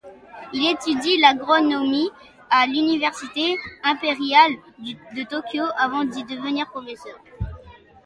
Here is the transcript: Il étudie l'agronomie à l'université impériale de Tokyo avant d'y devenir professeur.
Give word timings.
Il 0.51 0.65
étudie 0.67 1.19
l'agronomie 1.21 2.09
à 2.49 2.65
l'université 2.65 3.55
impériale 3.83 4.53
de 4.79 5.21
Tokyo 5.23 5.61
avant 5.77 6.05
d'y 6.05 6.23
devenir 6.23 6.67
professeur. 6.71 7.19